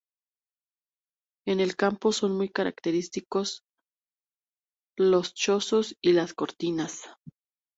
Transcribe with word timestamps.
En 1.45 1.59
el 1.59 1.75
campo 1.75 2.11
son 2.11 2.35
muy 2.35 2.49
característicos 2.49 3.61
los 4.97 5.35
chozos 5.35 5.95
y 6.01 6.13
las 6.13 6.33
cortinas. 6.33 7.03